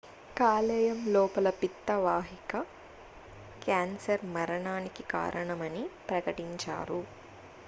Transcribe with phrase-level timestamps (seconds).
[0.37, 2.53] కాలేయం లోపల పిత్త వాహిక
[3.63, 7.01] క్యాన్సర్ మరణానికి కారణమని ప్రకటించారు